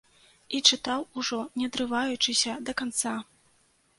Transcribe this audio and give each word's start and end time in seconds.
І 0.59 0.61
чытаў 0.69 1.03
ужо, 1.21 1.39
не 1.61 1.67
адрываючыся, 1.69 2.57
да 2.69 2.75
канца. 2.83 3.13